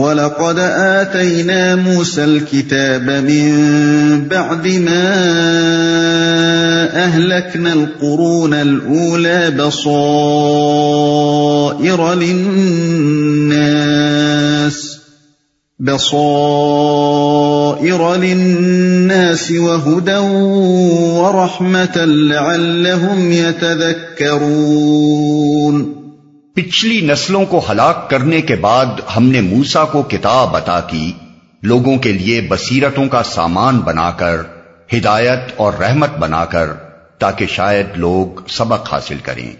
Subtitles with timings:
[0.00, 3.52] وَلَقَدْ آتَيْنَا مُوسَى الْكِتَابَ مِن
[4.28, 5.12] بَعْدِ مَا
[7.04, 10.00] أَهْلَكْنَا الْقُرُونَ الْأُولَىٰ بَصَائِرَ
[12.14, 13.60] لِلنَّاسِ
[15.80, 16.40] بَصَائِرَ
[18.16, 20.18] لِلنَّاسِ وَهُدًى
[21.20, 24.60] وَرَحْمَةً لَّعَلَّهُمْ يَتَذَكَّرُونَ
[26.62, 28.86] پچھلی نسلوں کو ہلاک کرنے کے بعد
[29.16, 31.12] ہم نے موسا کو کتاب عطا کی،
[31.62, 34.36] لوگوں کے لیے بصیرتوں کا سامان بنا کر
[34.94, 36.66] ہدایت اور رحمت بنا کر
[37.18, 39.52] تاکہ شاید لوگ سبق حاصل کریں۔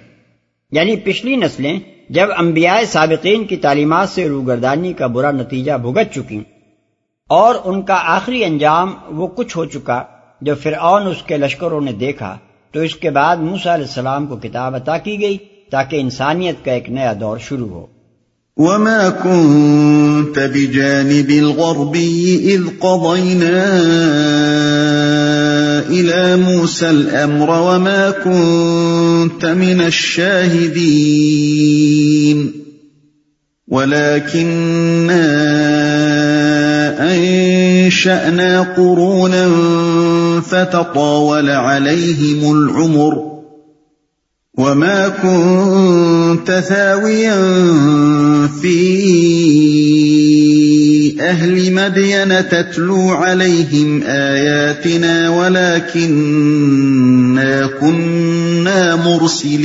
[0.72, 6.40] یعنی پچھلی نسلیں جب انبیاء سابقین کی تعلیمات سے روگردانی کا برا نتیجہ بھگت چکی
[7.28, 10.02] اور ان کا آخری انجام وہ کچھ ہو چکا
[10.40, 12.38] جو فرعون اس کے لشکروں نے دیکھا،
[12.72, 15.38] تو اس کے بعد موسا علیہ السلام کو کتاب عطا کی گئی۔
[15.70, 17.86] تاکہ انسانیت کا ایک نیا دور شروع ہو۔
[18.56, 23.66] وما كنت بجانب الغربي إذ قضينا
[25.90, 31.00] إلى موسى الأمر وما كنت من الشاهدين
[33.68, 35.24] ولكننا
[37.00, 39.48] أنشأنا قرونا
[40.48, 43.29] فتطاول عليهم العمر ۖ
[44.60, 47.36] وما كنت ثاويا
[48.60, 48.80] في
[51.20, 56.06] أهل مدين تتلو عليهم آياتنا ولكننا
[57.80, 59.62] كنا مرسلين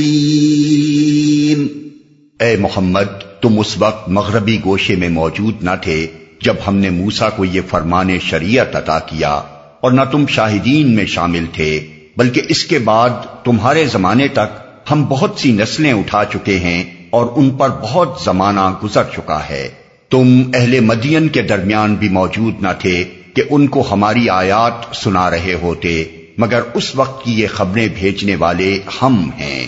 [2.40, 3.10] اے محمد،
[3.42, 6.00] تم اس وقت مغربی گوشے میں موجود نہ تھے
[6.42, 9.34] جب ہم نے موسا کو یہ فرمان شریعت عطا کیا
[9.80, 11.72] اور نہ تم شاہدین میں شامل تھے،
[12.16, 13.12] بلکہ اس کے بعد
[13.44, 14.50] تمہارے زمانے تک
[14.92, 19.68] ہم بہت سی نسلیں اٹھا چکے ہیں اور ان پر بہت زمانہ گزر چکا ہے۔
[20.10, 25.30] تم اہل مدین کے درمیان بھی موجود نہ تھے کہ ان کو ہماری آیات سنا
[25.30, 26.04] رہے ہوتے،
[26.38, 29.66] مگر اس وقت کی یہ خبریں بھیجنے والے ہم ہیں۔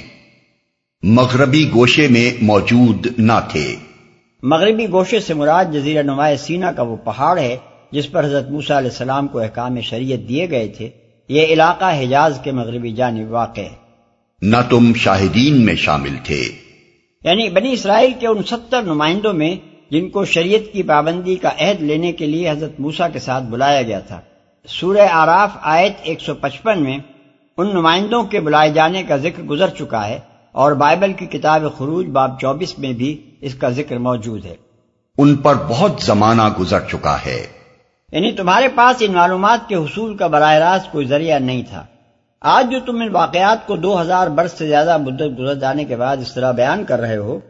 [1.03, 3.77] مغربی گوشے میں موجود نہ تھے۔
[4.43, 7.57] مغربی گوشے سے مراد جزیرہ نمایاں سینا کا وہ پہاڑ ہے
[7.93, 10.89] جس پر حضرت موسیٰ علیہ السلام کو احکام شریعت دیے گئے تھے۔
[11.29, 13.88] یہ علاقہ حجاز کے مغربی جانب واقع ہے۔
[14.43, 16.49] نہ تم شاہدین میں شامل تھے۔
[17.25, 19.57] یعنی بنی اسرائیل کے ان ستر نمائندوں میں
[19.91, 23.83] جن کو شریعت کی پابندی کا عہد لینے کے لیے حضرت موسا کے ساتھ بلایا
[23.83, 24.21] گیا تھا۔
[24.69, 26.99] سورہ آراف آیت 155 میں
[27.57, 30.19] ان نمائندوں کے بلائے جانے کا ذکر گزر چکا ہے
[30.53, 34.55] اور بائبل کی کتاب خروج باب چوبیس میں بھی اس کا ذکر موجود ہے۔
[35.19, 37.47] ان پر بہت زمانہ گزر چکا ہے۔
[38.13, 41.87] یعنی تمہارے پاس ان معلومات کے حصول کا براہ راست کوئی ذریعہ نہیں تھا۔
[42.41, 45.97] آج جو تم ان واقعات کو دو ہزار برس سے زیادہ مدت گزر جانے کے
[45.97, 47.41] بعد اس طرح بیان کر رہے ہو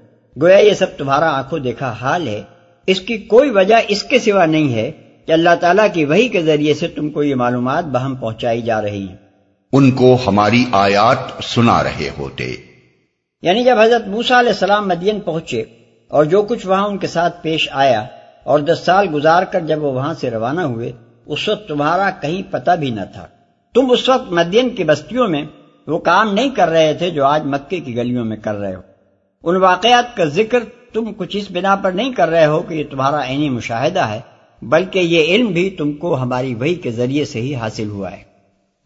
[0.42, 2.42] گویا یہ سب تمہارا آنکھوں دیکھا حال ہے۔
[2.86, 4.90] اس کی کوئی وجہ اس کے سوا نہیں ہے
[5.26, 8.82] کہ اللہ تعالیٰ کی وہی کے ذریعے سے تم کو یہ معلومات بہم پہنچائی جا
[8.82, 9.16] رہی ہیں۔
[9.72, 12.54] ان کو ہماری آیات سنا رہے ہوتے۔
[13.42, 15.60] یعنی جب حضرت موسا علیہ السلام مدین پہنچے
[16.08, 18.04] اور جو کچھ وہاں ان کے ساتھ پیش آیا
[18.44, 20.92] اور دس سال گزار کر جب وہ وہاں سے روانہ ہوئے
[21.26, 23.26] اس وقت تمہارا کہیں پتہ بھی نہ تھا۔
[23.74, 25.44] تم اس وقت مدین کی بستیوں میں
[25.86, 28.80] وہ کام نہیں کر رہے تھے جو آج مکے کی گلیوں میں کر رہے ہو۔
[29.44, 30.58] ان واقعات کا ذکر
[30.92, 34.20] تم کچھ اس بنا پر نہیں کر رہے ہو کہ یہ تمہارا عینی مشاہدہ ہے،
[34.62, 38.28] بلکہ یہ علم بھی تم کو ہماری وحی کے ذریعے سے ہی حاصل ہوا ہے۔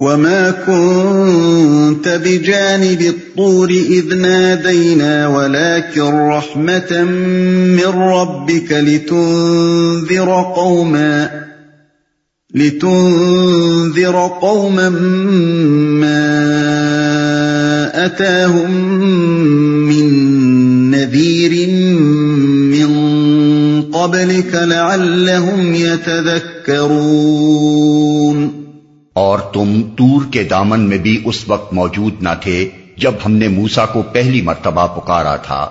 [0.00, 7.03] وما كنت بجانب الطور إذ نادينا ولكن رحمة
[7.78, 11.26] من ربك لتنذر قوما
[12.54, 14.88] لتنذر قوما
[16.00, 16.42] ما
[18.06, 18.76] أتاهم
[19.86, 20.10] من
[20.91, 21.68] نذير
[22.48, 22.92] من
[23.92, 28.48] قبلك لعلهم يتذكرون.
[29.12, 33.48] اور تم تور کے دامن میں بھی اس وقت موجود نہ تھے جب ہم نے
[33.48, 35.68] موسا کو پہلی مرتبہ پکارا تھا۔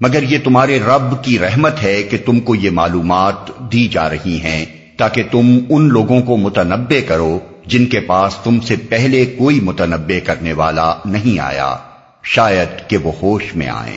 [0.00, 3.34] مگر یہ تمہارے رب کی رحمت ہے کہ تم کو یہ معلومات
[3.72, 8.60] دی جا رہی ہیں۔ تاکہ تم ان لوگوں کو متنبع کرو جن کے پاس تم
[8.60, 11.76] سے پہلے کوئی متنبع کرنے والا نہیں آیا۔
[12.24, 13.96] شاید کہ وہ ہوش میں آئیں۔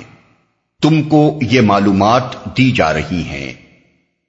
[0.81, 2.23] تم کو یہ معلومات
[2.57, 3.53] دی جا رہی ہیں۔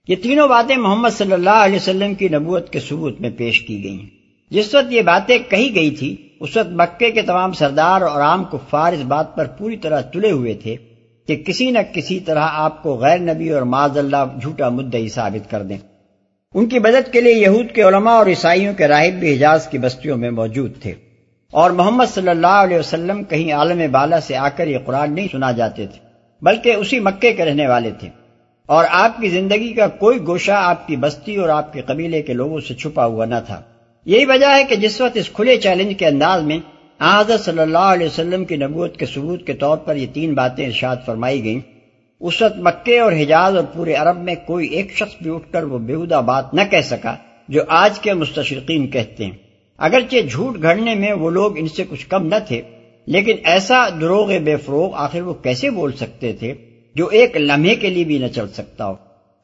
[0.09, 3.85] یہ تینوں باتیں محمد صلی اللہ علیہ وسلم کی نبوت کے ثبوت میں پیش کی
[3.85, 4.07] گئی
[4.51, 8.45] جس وقت یہ باتیں کہی گئی تھی، اس وقت مکے کے تمام سردار اور عام
[8.45, 10.77] کفار اس بات پر پوری طرح تلے ہوئے تھے
[11.29, 15.51] کہ کسی نہ کسی طرح آپ کو غیر نبی اور معذ اللہ جھوٹا مدعی ثابت
[15.51, 15.79] کر دیں۔
[16.55, 19.79] ان کی مدد کے لیے یہود کے علماء اور عیسائیوں کے راہب بھی حجاز کی
[19.79, 20.95] بستیوں میں موجود تھے۔
[21.51, 25.29] اور محمد صلی اللہ علیہ وسلم کہیں عالم بالا سے آ کر یہ قرآن نہیں
[25.33, 25.99] سنا جاتے تھے،
[26.43, 28.09] بلکہ اسی مکے کے رہنے والے تھے۔
[28.67, 32.33] اور آپ کی زندگی کا کوئی گوشہ آپ کی بستی اور آپ کے قبیلے کے
[32.33, 33.63] لوگوں سے چھپا ہوا نہ تھا۔
[34.05, 36.59] یہی وجہ ہے کہ جس وقت اس کھلے چیلنج کے انداز میں
[37.01, 40.67] حضرت صلی اللہ علیہ وسلم کی نبوت کے ثبوت کے طور پر یہ تین باتیں
[40.67, 41.61] ارشاد فرمائی گئیں
[42.23, 45.63] اس وقت مکے اور حجاز اور پورے عرب میں کوئی ایک شخص بھی اٹھ کر
[45.63, 47.17] وہ بےحدہ بات نہ کہہ سکا
[47.49, 49.33] جو آج کے مستشرقین کہتے ہیں۔
[49.79, 52.63] اگرچہ جھوٹ گھڑنے میں وہ لوگ ان سے کچھ کم نہ تھے،
[53.07, 56.55] لیکن ایسا دروغ بے فروغ آخر وہ کیسے بول سکتے تھے
[56.95, 58.95] جو ایک لمحے کے لیے بھی نہ چل سکتا ہو؟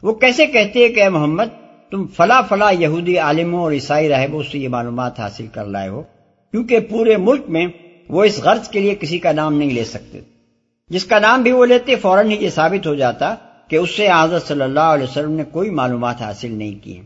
[0.02, 1.44] وہ کیسے کہتے ہیں کہ اے محمد،
[1.90, 6.02] تم فلا فلا یہودی عالموں اور عیسائی راہبوں سے یہ معلومات حاصل کر لائے ہو؟
[6.50, 7.66] کیونکہ پورے ملک میں
[8.08, 10.37] وہ اس غرض کے لیے کسی کا نام نہیں لے سکتے۔
[10.90, 13.34] جس کا نام بھی وہ لیتے، فوراً ہی یہ ثابت ہو جاتا
[13.68, 17.00] کہ اس سے حضرت صلی اللہ علیہ وسلم نے کوئی معلومات حاصل نہیں کی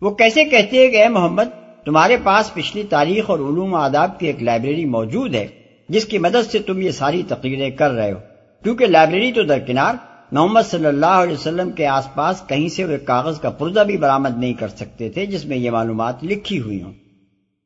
[0.00, 1.44] وہ کیسے کہتے ہیں کہ اے محمد،
[1.84, 5.46] تمہارے پاس پچھلی تاریخ اور علوم و آداب کی ایک لائبریری موجود ہے،
[5.88, 8.18] جس کی مدد سے تم یہ ساری تقریریں کر رہے ہو۔
[8.62, 9.94] کیونکہ لائبریری تو درکنار
[10.32, 13.96] محمد صلی اللہ علیہ وسلم کے آس پاس کہیں سے وہ کاغذ کا پرزہ بھی
[13.96, 16.92] برامد نہیں کر سکتے تھے، جس میں یہ معلومات لکھی ہوئی ہوں۔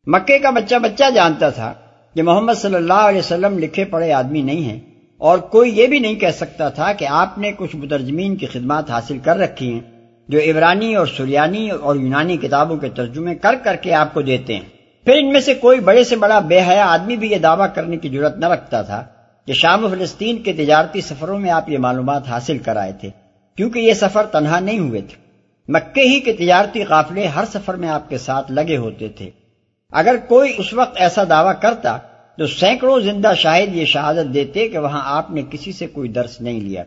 [0.07, 1.75] مکے کا بچہ بچہ جانتا تھا
[2.15, 5.99] کہ محمد صلی اللہ علیہ وسلم لکھے پڑے آدمی نہیں ہیں۔ اور کوئی یہ بھی
[5.99, 9.81] نہیں کہہ سکتا تھا کہ آپ نے کچھ مترجمین کی خدمات حاصل کر رکھی ہیں،
[10.29, 14.55] جو عبرانی اور سریانی اور یونانی کتابوں کے ترجمے کر کر کے آپ کو دیتے
[14.55, 14.69] ہیں۔
[15.07, 17.97] پھر ان میں سے کوئی بڑے سے بڑا بے حیا آدمی بھی یہ دعویٰ کرنے
[17.97, 19.03] کی ضرورت نہ رکھتا تھا
[19.47, 23.11] کہ شام و فلسطین کے تجارتی سفروں میں آپ یہ معلومات حاصل کر آئے تھے،
[23.59, 25.25] کیونکہ یہ سفر تنہا نہیں ہوئے تھے۔
[25.69, 29.31] مکے ہی کے تجارتی قافلے ہر سفر میں آپ کے ساتھ لگے ہوتے تھے۔
[29.93, 31.97] اگر کوئی اس وقت ایسا دعویٰ کرتا
[32.39, 36.41] تو سینکڑوں زندہ شاہد یہ شہادت دیتے کہ وہاں آپ نے کسی سے کوئی درس
[36.41, 36.85] نہیں لیا۔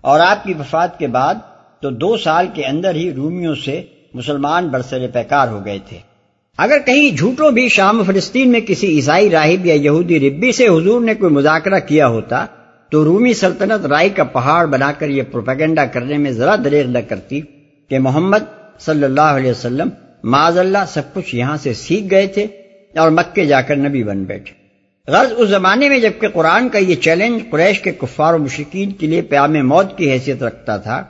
[0.00, 1.34] اور آپ کی وفات کے بعد
[1.80, 3.82] تو دو سال کے اندر ہی رومیوں سے
[4.14, 5.98] مسلمان برسر پیکار ہو گئے تھے۔
[6.58, 11.00] اگر کہیں جھوٹوں بھی شام فلسطین میں کسی عیسائی راہب یا یہودی ربی سے حضور
[11.00, 12.46] نے کوئی مذاکرہ کیا ہوتا،
[12.90, 16.98] تو رومی سلطنت رائی کا پہاڑ بنا کر یہ پروپیگنڈا کرنے میں ذرا دریغ نہ
[16.98, 17.40] کرتی
[17.88, 18.38] کہ محمد
[18.80, 19.88] صلی اللہ علیہ وسلم
[20.24, 22.46] معذ اللہ سب کچھ یہاں سے سیکھ گئے تھے
[22.96, 24.59] اور مکے جا کر نبی بن بیٹھے۔
[25.08, 29.06] غرض اس زمانے میں جبکہ قرآن کا یہ چیلنج قریش کے کفار و مشکین کے
[29.06, 31.04] لیے پیام موت کی حیثیت رکھتا تھا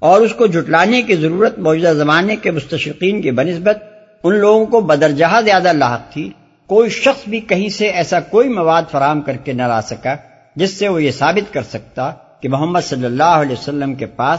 [0.00, 3.82] اور اس کو جٹلانے کی ضرورت موجودہ زمانے کے مستشقین کی بنسبت
[4.22, 6.30] ان لوگوں کو بدرجہ زیادہ لاحق تھی،
[6.66, 10.14] کوئی شخص بھی کہیں سے ایسا کوئی مواد فراہم کر کے نہ لا سکا
[10.56, 14.38] جس سے وہ یہ ثابت کر سکتا کہ محمد صلی اللہ علیہ وسلم کے پاس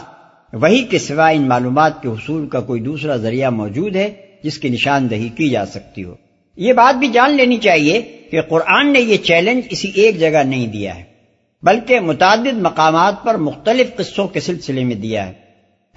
[0.52, 4.68] وہی کے سوا ان معلومات کے حصول کا کوئی دوسرا ذریعہ موجود ہے جس کی
[4.68, 6.14] نشاندہی کی جا سکتی ہو۔
[6.56, 10.66] یہ بات بھی جان لینی چاہیے کہ قرآن نے یہ چیلنج اسی ایک جگہ نہیں
[10.66, 11.02] دیا ہے،
[11.62, 15.32] بلکہ متعدد مقامات پر مختلف قصوں کے سلسلے میں دیا ہے۔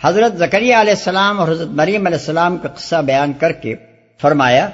[0.04, 3.76] حضرت زکریہ علیہ السلام اور حضرت مریم علیہ السلام کا قصہ بیان کر کے
[4.22, 4.70] فرمایا،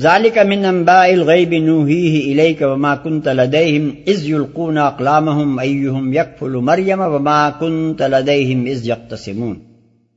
[0.00, 7.00] ذالک من انباء الغیب نوحیہ الیک وما کنت لدیہم اذ یلقون اقلامہم ایہم یکفل مریم
[7.00, 9.60] وما کنت لدیہم اذ یقتسمون۔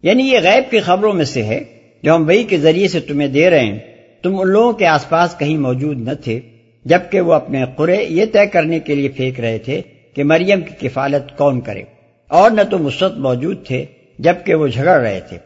[0.03, 1.63] یعنی یہ غیب کی خبروں میں سے ہے
[2.03, 3.92] جو ہم وہی کے ذریعے سے تمہیں دے رہے ہیں۔
[4.23, 6.39] تم ان لوگوں کے آس پاس کہیں موجود نہ تھے،
[6.85, 9.81] جبکہ وہ اپنے قرے یہ طے کرنے کے لیے پھینک رہے تھے
[10.15, 11.83] کہ مریم کی کفالت کون کرے۔
[12.27, 13.85] اور نہ تو وقت موجود تھے
[14.19, 15.37] جبکہ وہ جھگڑ رہے تھے۔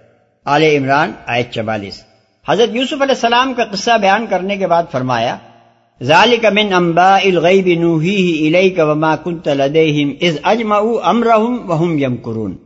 [0.45, 2.03] آل عمران، آیت چوالیس۔
[2.47, 5.37] حضرت یوسف علیہ السلام کا قصہ بیان کرنے کے بعد فرمایا،
[6.03, 12.57] ذالک من انباء الغیب نوحیہ الیک وما کنت لدیہم اذ اجمعوا امرہم وہم یمکرون۔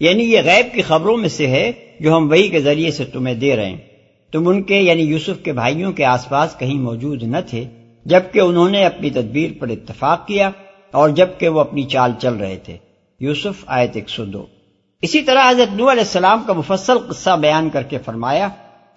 [0.00, 3.34] یعنی یہ غیب کی خبروں میں سے ہے جو ہم وہی کے ذریعے سے تمہیں
[3.34, 3.89] دے رہے ہیں۔
[4.32, 7.64] تم ان کے یعنی یوسف کے بھائیوں کے آس پاس کہیں موجود نہ تھے،
[8.04, 10.50] جبکہ انہوں نے اپنی تدبیر پر اتفاق کیا
[10.90, 12.76] اور جبکہ وہ اپنی چال چل رہے تھے۔
[13.20, 14.46] یوسف آیت ایک سو دو۔
[15.02, 18.48] اسی طرح حضرت نو علیہ السلام کا مفصل قصہ بیان کر کے فرمایا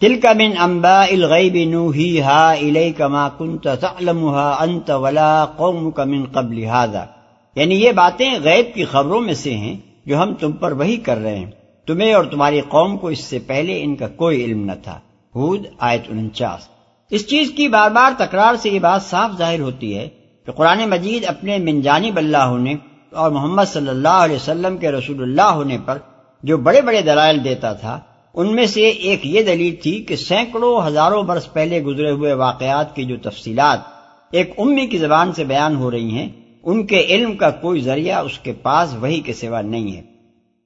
[0.01, 2.53] دل کا من امبا الغیب نو ہی ہا
[2.97, 3.67] کما کنت
[4.59, 7.05] انت ولا قوم کا من قبل هذا
[7.55, 11.17] یعنی یہ باتیں غیب کی خبروں میں سے ہیں جو ہم تم پر وہی کر
[11.17, 11.51] رہے ہیں۔
[11.87, 14.99] تمہیں اور تمہاری قوم کو اس سے پہلے ان کا کوئی علم نہ تھا۔
[15.35, 16.67] ہود آیت انچاس۔
[17.09, 20.09] اس چیز کی بار بار تکرار سے یہ بات صاف ظاہر ہوتی ہے
[20.45, 22.75] کہ قرآن مجید اپنے من جانب اللہ ہونے
[23.11, 25.97] اور محمد صلی اللہ علیہ وسلم کے رسول اللہ ہونے پر
[26.43, 27.99] جو بڑے بڑے دلائل دیتا تھا،
[28.33, 32.95] ان میں سے ایک یہ دلیل تھی کہ سینکڑوں ہزاروں برس پہلے گزرے ہوئے واقعات
[32.95, 33.79] کی جو تفصیلات
[34.31, 36.29] ایک امی کی زبان سے بیان ہو رہی ہیں،
[36.63, 40.01] ان کے علم کا کوئی ذریعہ اس کے پاس وہی کے سوا نہیں ہے۔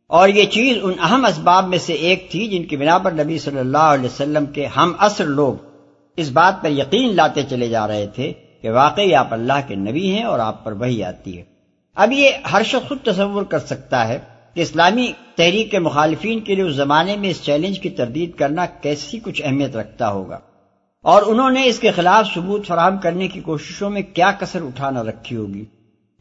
[0.07, 3.37] اور یہ چیز ان اہم اسباب میں سے ایک تھی جن کی بنا پر نبی
[3.37, 5.53] صلی اللہ علیہ وسلم کے ہم اثر لوگ
[6.17, 10.11] اس بات پر یقین لاتے چلے جا رہے تھے کہ واقعی آپ اللہ کے نبی
[10.11, 11.43] ہیں اور آپ پر وہی آتی ہے۔
[11.95, 14.19] اب یہ ہر شخص خود تصور کر سکتا ہے
[14.53, 18.65] کہ اسلامی تحریک کے مخالفین کے لیے اس زمانے میں اس چیلنج کی تردید کرنا
[18.65, 20.39] کیسی کچھ اہمیت رکھتا ہوگا۔
[21.03, 25.03] اور انہوں نے اس کے خلاف ثبوت فراہم کرنے کی کوششوں میں کیا کثر اٹھانا
[25.03, 25.65] رکھی ہوگی۔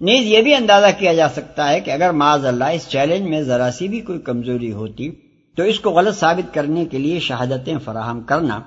[0.01, 3.43] نیز یہ بھی اندازہ کیا جا سکتا ہے کہ اگر معاذ اللہ اس چیلنج میں
[3.43, 5.11] ذرا سی بھی کوئی کمزوری ہوتی
[5.57, 8.61] تو اس کو غلط ثابت کرنے کے لیے شہادتیں فراہم کرنا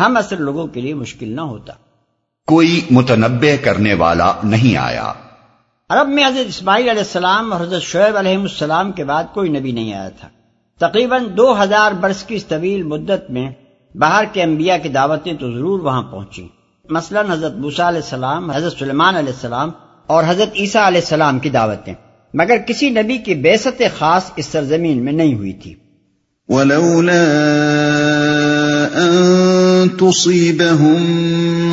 [0.00, 1.72] ہم اصل لوگوں کے لیے مشکل نہ ہوتا۔
[2.46, 5.12] کوئی متنبع کرنے والا نہیں آیا۔
[5.88, 9.72] عرب میں حضرت اسماعیل علیہ السلام اور حضرت شعیب علیہ السلام کے بعد کوئی نبی
[9.72, 10.28] نہیں آیا تھا۔
[10.80, 13.50] تقریباً دو ہزار برس کی اس طویل مدت میں
[13.94, 16.48] باہر کے انبیاء کی دعوتیں تو ضرور وہاں پہنچی
[16.90, 19.70] مثلا حضرت بوسا علیہ السلام حضرت سلمان علیہ السلام
[20.06, 21.94] اور حضرت عیسیٰ علیہ السلام کی دعوتیں۔
[22.34, 25.74] مگر کسی نبی کی بیست خاص اس سرزمین میں نہیں ہوئی تھی۔
[26.48, 27.22] ولولا
[28.94, 31.02] ان تصيبهم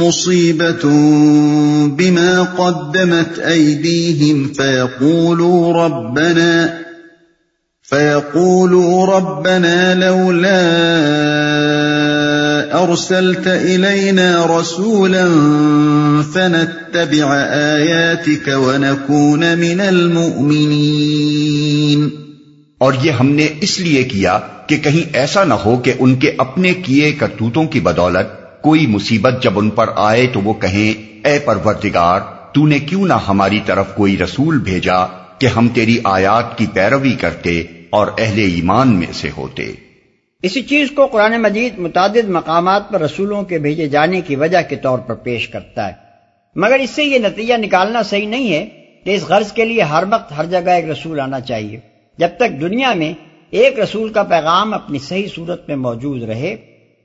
[0.04, 0.90] مصيبة
[1.88, 6.68] بما قدمت ايديهم فيقولوا ربنا
[7.90, 10.62] فيقولوا ربنا لولا
[12.74, 15.30] ارسلت الينا رسولا
[16.34, 22.10] فنتبع اياتك ونكون من المؤمنين.
[22.78, 26.32] اور یہ ہم نے اس لیے کیا کہ کہیں ایسا نہ ہو کہ ان کے
[26.38, 31.40] اپنے کیے کرتوتوں کی بدولت کوئی مصیبت جب ان پر آئے تو وہ کہیں، اے
[31.40, 32.20] پروردگار،
[32.54, 35.06] تو نے کیوں نہ ہماری طرف کوئی رسول بھیجا
[35.38, 39.90] کہ ہم تیری آیات کی پیروی کرتے اور اہل ایمان میں سے ہوتے؟
[40.41, 44.75] اسی چیز کو قرآن مجید متعدد مقامات پر رسولوں کے بھیجے جانے کی وجہ کے
[44.75, 45.93] طور پر پیش کرتا ہے۔
[46.55, 48.65] مگر اس سے یہ نتیجہ نکالنا صحیح نہیں ہے
[49.03, 51.79] کہ اس غرض کے لیے ہر وقت ہر جگہ ایک رسول آنا چاہیے،
[52.17, 53.13] جب تک دنیا میں
[53.50, 56.55] ایک رسول کا پیغام اپنی صحیح صورت میں موجود رہے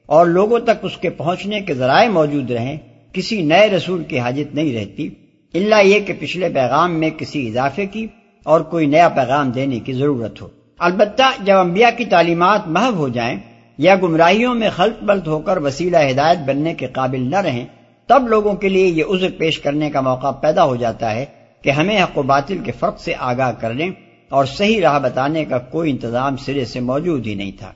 [0.06, 2.76] اور لوگوں تک اس کے پہنچنے کے ذرائع موجود رہیں،
[3.12, 5.08] کسی نئے رسول کی حاجت نہیں رہتی۔
[5.54, 8.06] اللہ یہ کہ پچھلے پیغام میں کسی اضافے کی
[8.42, 10.48] اور کوئی نیا پیغام دینے کی ضرورت ہو۔
[10.78, 13.38] البتہ جب انبیاء کی تعلیمات محو ہو جائیں
[13.78, 17.66] یا گمراہیوں میں خلط بلط ہو کر وسیلہ ہدایت بننے کے قابل نہ رہیں،
[18.06, 21.24] تب لوگوں کے لیے یہ عذر پیش کرنے کا موقع پیدا ہو جاتا ہے
[21.62, 23.90] کہ ہمیں حق و باطل کے فرق سے آگاہ کر لیں
[24.30, 27.72] اور صحیح راہ بتانے کا کوئی انتظام سرے سے موجود ہی نہیں تھا۔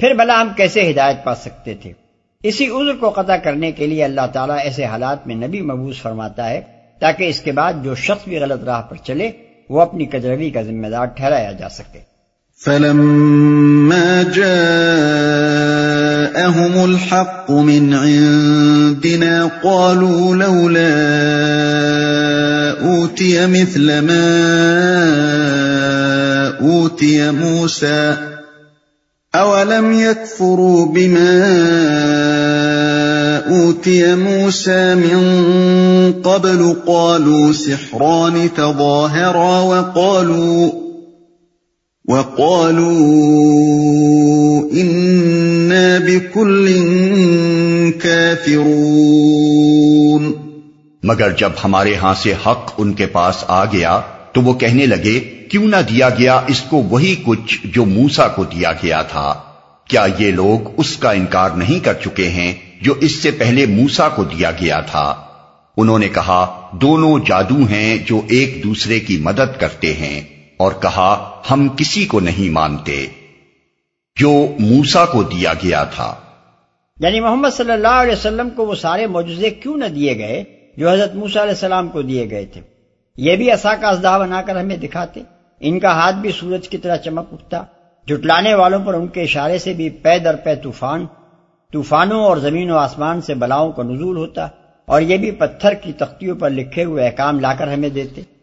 [0.00, 1.92] پھر بلا ہم کیسے ہدایت پا سکتے تھے؟
[2.42, 6.50] اسی عذر کو قطع کرنے کے لیے اللہ تعالیٰ ایسے حالات میں نبی مبوس فرماتا
[6.50, 6.60] ہے
[7.00, 9.30] تاکہ اس کے بعد جو شخص بھی غلط راہ پر چلے،
[9.70, 12.09] وہ اپنی کجروی کا ذمہ دار ٹھہرایا جا سکے۔
[12.60, 14.44] فلما جاءهم
[16.84, 20.90] الحق من عندنا قالوا لولا
[22.82, 24.20] أوتي مثل ما
[26.60, 28.16] أوتي موسى
[29.34, 31.40] أولم يكفروا بما
[33.48, 35.22] أوتي موسى من
[36.24, 40.89] قبل قالوا سحران تظاهرا وقالوا
[42.10, 46.68] وقالوا إنا بكل
[48.02, 50.32] كافرون
[51.02, 54.00] مگر جب ہمارے ہاں سے حق ان کے پاس آ گیا،
[54.32, 58.44] تو وہ کہنے لگے، کیوں نہ دیا گیا اس کو وہی کچھ جو موسا کو
[58.44, 59.34] دیا گیا تھا؟
[59.88, 62.52] کیا یہ لوگ اس کا انکار نہیں کر چکے ہیں
[62.82, 65.14] جو اس سے پہلے موسا کو دیا گیا تھا؟
[65.76, 71.42] انہوں نے کہا، دونوں جادو ہیں جو ایک دوسرے کی مدد کرتے ہیں۔ اور کہا،
[71.50, 73.06] ہم کسی کو نہیں مانتے۔
[74.20, 76.14] جو موسا کو دیا گیا تھا۔
[77.00, 80.44] یعنی محمد صلی اللہ علیہ وسلم کو وہ سارے معجزے کیوں نہ دیے گئے
[80.76, 82.60] جو حضرت موسا علیہ السلام کو دیے گئے تھے؟
[83.16, 85.22] یہ بھی اصا کا ازدا بنا کر ہمیں دکھاتے۔
[85.60, 87.62] ان کا ہاتھ بھی سورج کی طرح چمک اٹھتا۔
[88.06, 91.06] جٹلانے والوں پر ان کے اشارے سے بھی پے در پے طوفان،
[91.72, 94.48] طوفانوں اور زمین و آسمان سے بلاؤں کا نزول ہوتا
[94.86, 98.39] اور یہ بھی پتھر کی تختیوں پر لکھے ہوئے احکام لا کر ہمیں دیتے۔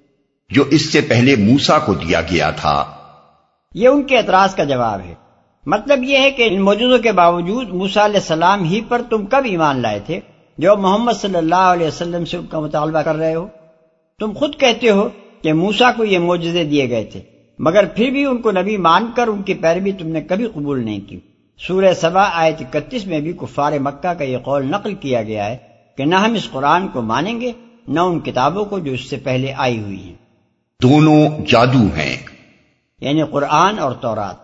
[0.50, 2.86] جو اس سے پہلے موسا کو دیا گیا تھا۔
[3.74, 5.14] یہ ان کے اعتراض کا جواب ہے۔
[5.66, 9.42] مطلب یہ ہے کہ ان موجودوں کے باوجود موسا علیہ السلام ہی پر تم کب
[9.46, 10.20] ایمان لائے تھے؟
[10.58, 13.48] جو محمد صلی اللہ علیہ وسلم سے ان کا مطالبہ کر رہے ہو۔
[14.20, 15.10] تم خود کہتے ہو
[15.42, 17.22] کہ موسا کو یہ معجزے دیے گئے تھے،
[17.60, 20.86] مگر پھر بھی ان کو نبی مان کر ان کی پیروی تم نے کبھی قبول
[20.86, 21.20] نہیں کی۔
[21.68, 25.58] سورہ سبا آیت اکتیس میں بھی کفار مکہ کا یہ قول نقل کیا گیا ہے
[25.98, 27.52] کہ نہ ہم اس قرآن کو مانیں گے،
[27.88, 30.27] نہ ان کتابوں کو جو اس سے پہلے آئی ہوئی ہیں۔
[30.84, 32.18] دونوں جادو ہیں۔
[33.02, 34.36] یعنی قرآن اور تورات۔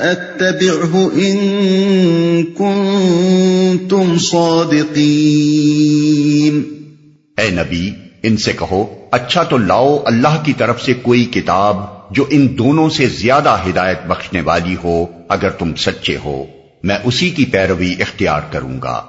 [0.00, 1.38] أتبعه إن
[2.58, 6.62] كنتم صادقين۔
[7.36, 7.90] اے نبی
[8.22, 12.88] ان سے کہو اچھا تو لاؤ اللہ کی طرف سے کوئی کتاب جو ان دونوں
[12.88, 16.44] سے زیادہ ہدایت بخشنے والی ہو، اگر تم سچے ہو،
[16.82, 19.02] میں اسی کی پیروی اختیار کروں گا۔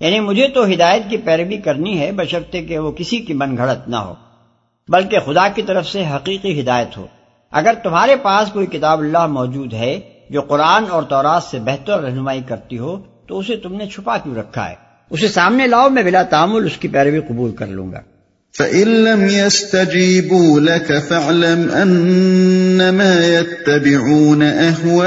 [0.00, 3.88] یعنی مجھے تو ہدایت کی پیروی کرنی ہے، بشرطے کہ وہ کسی کی من گھڑت
[3.88, 4.14] نہ ہو،
[4.88, 7.06] بلکہ خدا کی طرف سے حقیقی ہدایت ہو۔
[7.50, 10.00] اگر تمہارے پاس کوئی کتاب اللہ موجود ہے
[10.30, 14.34] جو قرآن اور تورات سے بہتر رہنمائی کرتی ہو، تو اسے تم نے چھپا کیوں
[14.34, 14.74] رکھا ہے؟
[15.10, 18.00] اسے سامنے لاؤ، میں بلا تعمل اس کی پیروی قبول کر لوں گا۔
[18.56, 25.06] فَإِن لَّمْ يَسْتَجِيبُوا لَكَ فَاعْلَمْ أَنَّمَا يَتَّبِعُونَ أَهْوَاءَهُمْ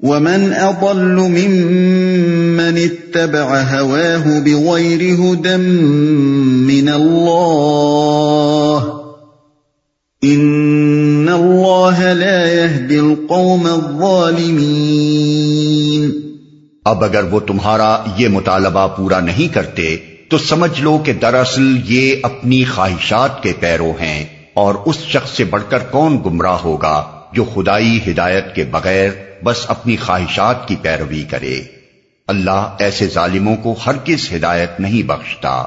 [0.00, 8.20] وَمَنْ أَضَلُّ مِمَّنِ اتَّبَعَ هَوَاهُ بِغَيْرِ هُدًى مِّنَ اللَّهِ
[10.24, 15.39] إِنَّ اللَّهَ لَا يَهْدِي الْقَوْمَ الظَّالِمِينَ
[16.90, 19.96] اب اگر وہ تمہارا یہ مطالبہ پورا نہیں کرتے،
[20.28, 25.44] تو سمجھ لو کہ دراصل یہ اپنی خواہشات کے پیرو ہیں، اور اس شخص سے
[25.44, 29.10] بڑھ کر کون گمراہ ہوگا جو خدائی ہدایت کے بغیر
[29.44, 31.60] بس اپنی خواہشات کی پیروی کرے۔
[32.28, 35.62] اللہ ایسے ظالموں کو ہر کس ہدایت نہیں بخشتا۔